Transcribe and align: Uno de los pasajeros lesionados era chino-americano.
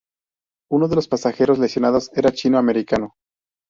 Uno 0.71 0.87
de 0.87 0.95
los 0.95 1.07
pasajeros 1.07 1.59
lesionados 1.59 2.09
era 2.15 2.31
chino-americano. 2.31 3.13